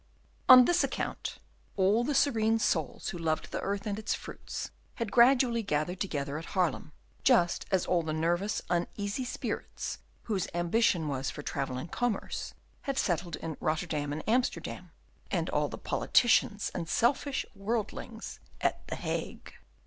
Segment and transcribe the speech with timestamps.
[0.49, 1.37] On this account
[1.77, 6.39] all the serene souls who loved the earth and its fruits had gradually gathered together
[6.39, 6.91] at Haarlem,
[7.23, 12.55] just as all the nervous, uneasy spirits, whose ambition was for travel and commerce,
[12.89, 14.89] had settled in Rotterdam and Amsterdam,
[15.29, 19.53] and all the politicians and selfish worldlings at the Hague.